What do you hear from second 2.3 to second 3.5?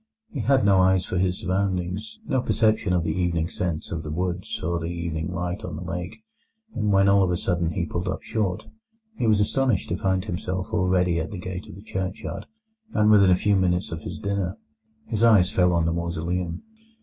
perception of the evening